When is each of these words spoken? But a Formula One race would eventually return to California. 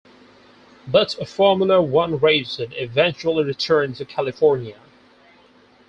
But 0.87 1.15
a 1.21 1.27
Formula 1.27 1.79
One 1.79 2.17
race 2.17 2.57
would 2.57 2.73
eventually 2.75 3.43
return 3.43 3.93
to 3.93 4.03
California. 4.03 4.79